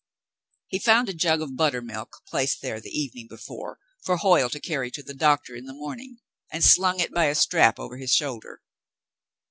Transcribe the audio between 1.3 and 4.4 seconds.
of buttermilk placed there the evening before for